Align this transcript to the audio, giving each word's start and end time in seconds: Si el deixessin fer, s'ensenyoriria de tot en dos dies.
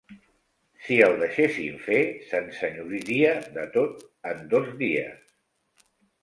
Si 0.85 0.95
el 1.07 1.11
deixessin 1.23 1.75
fer, 1.87 1.99
s'ensenyoriria 2.29 3.35
de 3.59 3.67
tot 3.77 4.03
en 4.33 4.41
dos 4.55 4.73
dies. 4.83 5.37